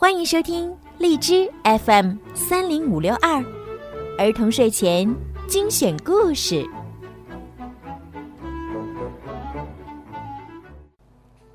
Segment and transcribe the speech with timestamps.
[0.00, 3.44] 欢迎收听荔枝 FM 三零五六二
[4.16, 5.12] 儿童睡前
[5.48, 6.64] 精选故事。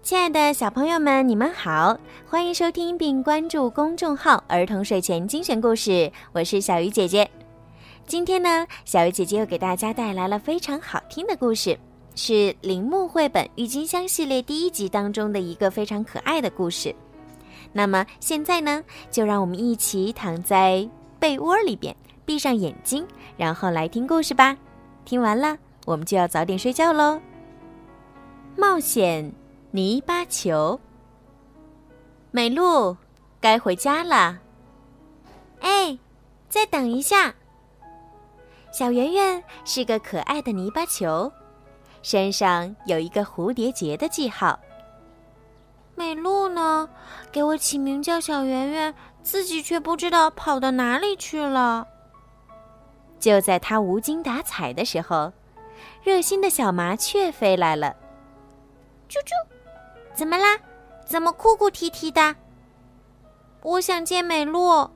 [0.01, 1.97] 亲爱的小朋友们，你们好，
[2.27, 7.25] 欢迎收听并关注公众号“儿童睡前精选故事”，我是小鱼姐姐。
[8.05, 11.79] 今天呢，小鱼姐姐又给大家带来了非常好听的故事，
[12.14, 16.93] 是铃木绘本《郁金香》系列第一集当中的一个非常可爱的故事。
[17.73, 20.87] 那么现在呢，就让我们一起躺在
[21.19, 23.05] 被窝里边，闭上眼睛，
[23.36, 24.55] 然后来听故事吧。
[25.04, 27.19] 听完了，我们就要早点睡觉喽。
[28.55, 29.33] 冒险
[29.71, 30.79] 泥巴球，
[32.31, 32.95] 美露，
[33.41, 34.39] 该回家了。
[35.59, 35.97] 哎，
[36.47, 37.33] 再等一下。
[38.72, 41.31] 小圆圆是个可爱的泥巴球，
[42.02, 44.59] 身上有一个蝴蝶结的记号。
[45.95, 46.42] 美露
[47.31, 51.88] 给我起名叫小圆圆，自己却不知道跑到哪里去了。
[53.20, 55.31] 就在他无精打采的时候，
[56.03, 57.95] 热心的小麻雀飞来了。
[59.09, 59.31] 啾啾，
[60.14, 60.59] 怎么啦？
[61.06, 62.36] 怎么哭哭啼啼的？
[63.61, 64.89] 我想见美露。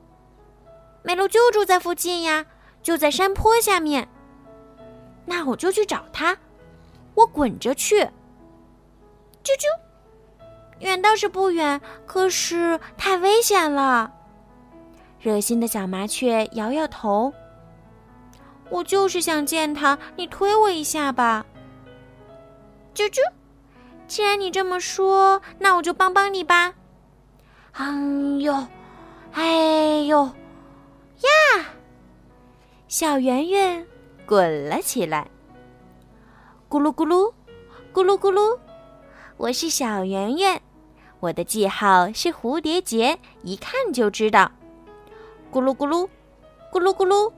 [1.03, 2.45] 美露就住在附近呀。
[2.83, 4.07] 就在山坡下面，
[5.25, 6.37] 那我就去找他。
[7.15, 7.99] 我滚着去，
[9.43, 9.65] 啾啾，
[10.79, 14.13] 远倒是不远，可是太危险了。
[15.19, 17.33] 热心的小麻雀摇摇头。
[18.69, 21.45] 我就是想见他，你推我一下吧。
[22.93, 23.19] 啾啾，
[24.07, 26.73] 既然你这么说，那我就帮帮你吧。
[27.73, 27.85] 哎
[28.39, 28.67] 呦，
[29.33, 31.65] 哎呦，呀！
[32.87, 33.85] 小圆圆
[34.25, 35.29] 滚了起来，
[36.69, 37.31] 咕噜咕噜，
[37.93, 38.59] 咕噜咕噜。
[39.37, 40.61] 我是小圆圆，
[41.19, 44.51] 我的记号是蝴蝶结，一看就知道。
[45.51, 46.07] 咕噜咕噜，
[46.71, 47.31] 咕噜咕噜，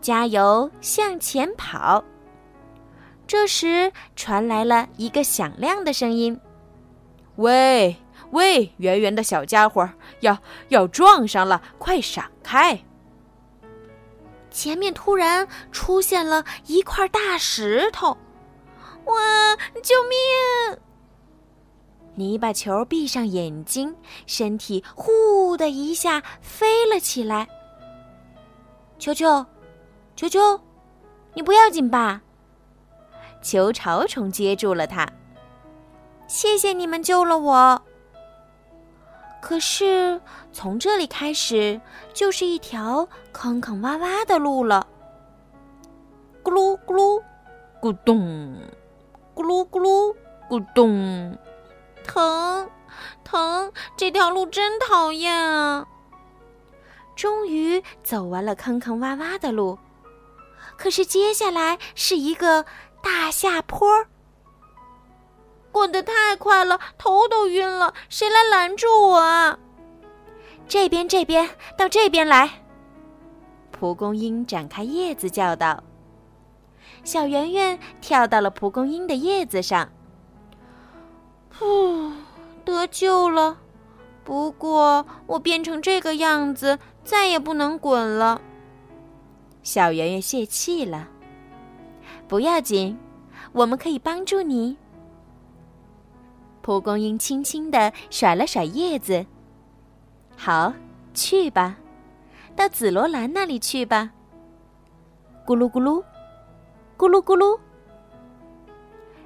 [0.00, 2.04] 加油，向前跑。
[3.26, 6.38] 这时传来了一个响亮的声音
[7.36, 7.96] ：“喂
[8.30, 9.88] 喂，圆圆的小家伙，
[10.20, 12.78] 要要撞上了，快闪开！”
[14.50, 18.16] 前面突然出现了一块大石头，
[19.04, 19.56] 哇！
[19.82, 20.78] 救命！
[22.16, 23.94] 泥巴球闭上眼睛，
[24.26, 27.46] 身体呼的一下飞了起来。
[28.98, 29.44] 球球，
[30.16, 30.58] 球球，
[31.34, 32.22] 你不要紧吧？
[33.42, 35.06] 球潮虫接住了它。
[36.26, 37.80] 谢谢你们救了我。
[39.42, 41.78] 可是从这里开始
[42.12, 44.84] 就是一条坑坑洼洼的路了。
[46.42, 47.22] 咕噜咕噜，
[47.80, 48.56] 咕咚，
[49.34, 50.14] 咕噜咕噜，
[50.48, 51.36] 咕咚，
[52.06, 52.70] 疼，
[53.24, 53.72] 疼！
[53.96, 55.86] 这条路真讨厌啊！
[57.14, 59.78] 终于走完了坑坑洼洼的路，
[60.76, 62.64] 可是接下来是一个
[63.02, 64.06] 大下坡。
[65.72, 67.92] 滚得太快了，头都晕了。
[68.08, 69.58] 谁来拦住我啊？
[70.68, 72.50] 这边，这边，到这边来！
[73.70, 75.82] 蒲公英展开叶子叫道
[77.04, 79.90] ：“小圆圆跳到了蒲公英的叶子上。
[81.60, 82.12] 哦，
[82.64, 83.58] 得救了。
[84.24, 88.40] 不过我变成这个样子，再也不能滚了。”
[89.62, 91.08] 小圆圆泄气了。
[92.28, 92.98] 不要紧，
[93.52, 94.76] 我们可以帮助你。
[96.60, 99.24] 蒲公英轻轻地甩了甩叶子。
[100.36, 100.72] 好，
[101.14, 101.76] 去吧，
[102.56, 104.10] 到紫罗兰那里去吧。
[105.46, 106.02] 咕噜咕噜，
[106.98, 107.56] 咕噜咕噜。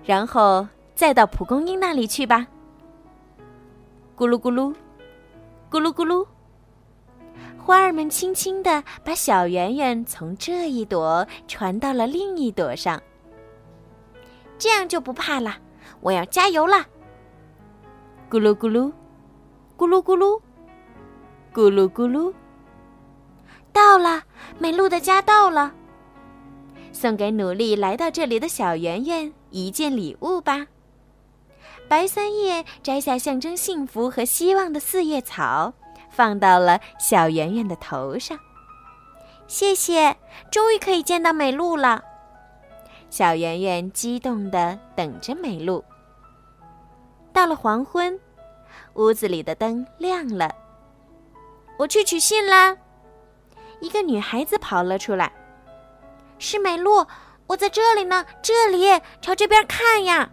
[0.05, 0.69] 然后
[1.01, 2.47] 再到蒲公英那里去吧。
[4.15, 4.75] 咕噜咕噜，
[5.71, 6.27] 咕噜咕噜。
[7.57, 13.03] 花儿们轻轻地把小圆圆从这一朵传到了另一朵上。
[14.59, 15.57] 这样就不怕了。
[16.03, 16.87] 我要加油了。
[18.29, 18.93] 咕噜咕噜，
[19.79, 20.39] 咕噜咕噜，
[21.55, 22.31] 咕噜咕噜。
[23.73, 24.23] 到了，
[24.59, 25.73] 美露的家到了。
[26.93, 30.67] 送给努力来到这里的小圆圆一件礼物吧。
[31.91, 35.75] 白三叶摘下象征幸福和希望的四叶草，
[36.09, 38.39] 放到了小圆圆的头上。
[39.49, 40.17] 谢谢，
[40.53, 42.01] 终于可以见到美露了。
[43.11, 45.85] 小圆圆激动的等着美露。
[47.33, 48.17] 到了黄昏，
[48.95, 50.49] 屋子里的灯亮了。
[51.77, 52.77] 我去取信啦！
[53.81, 55.33] 一个女孩子跑了出来。
[56.39, 57.05] 是美露，
[57.49, 58.87] 我在这里呢，这里，
[59.21, 60.31] 朝这边看呀！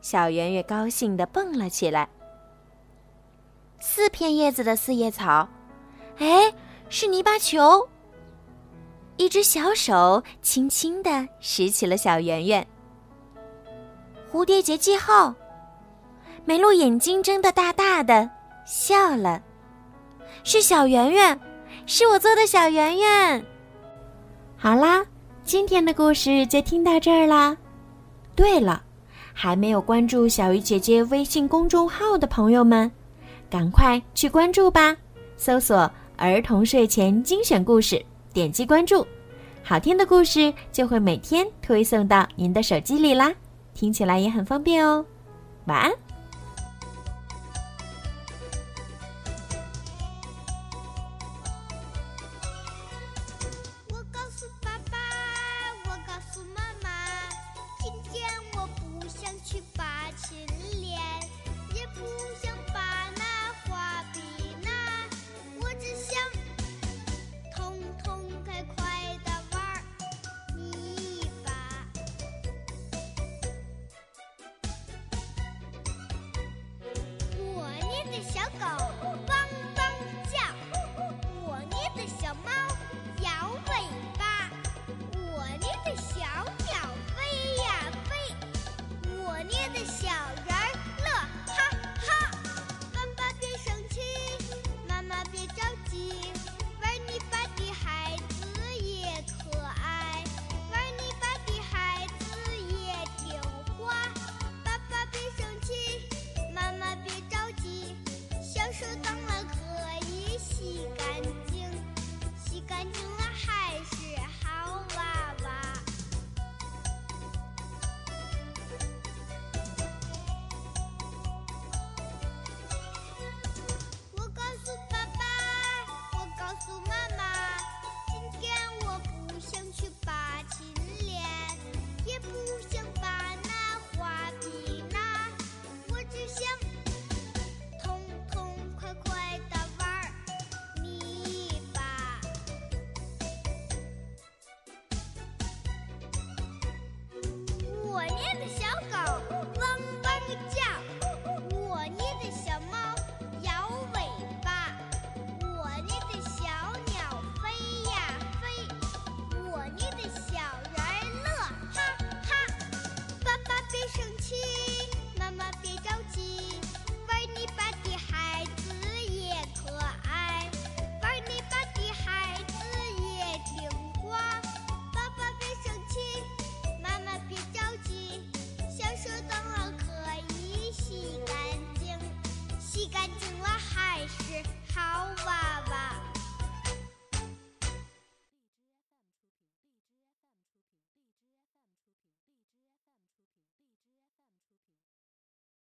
[0.00, 2.08] 小圆圆高兴的蹦了起来。
[3.80, 5.48] 四片叶子的四叶草。
[6.18, 6.52] 哎，
[6.88, 7.88] 是泥巴球。
[9.16, 12.66] 一只小手轻轻地拾起了小圆圆。
[14.32, 15.34] 蝴蝶结记号。
[16.44, 18.30] 梅露眼睛睁得大大的，
[18.64, 19.42] 笑了。
[20.44, 21.38] 是小圆圆，
[21.84, 23.44] 是我做的小圆圆。
[24.56, 25.04] 好啦，
[25.44, 27.56] 今天的故事就听到这儿啦。
[28.34, 28.82] 对了，
[29.40, 32.90] 还没有关注小鱼姐姐微信公众号的朋友们，
[33.48, 34.96] 赶快去关注吧！
[35.36, 35.88] 搜索
[36.18, 38.04] “儿童睡前精选故事”，
[38.34, 39.06] 点击关注，
[39.62, 43.32] 好听的故事就会每天推送到您的手机里啦。
[43.74, 45.06] 听起来也很方便哦。
[45.66, 46.07] 晚安。
[61.98, 62.06] 不
[62.40, 62.47] 行